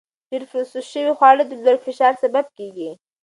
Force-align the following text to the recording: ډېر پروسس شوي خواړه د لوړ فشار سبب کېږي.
ډېر 0.29 0.43
پروسس 0.49 0.85
شوي 0.93 1.13
خواړه 1.17 1.43
د 1.47 1.51
لوړ 1.63 1.77
فشار 1.87 2.13
سبب 2.23 2.45
کېږي. 2.57 2.91